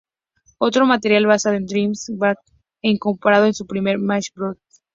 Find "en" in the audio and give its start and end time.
1.57-1.67, 3.45-3.53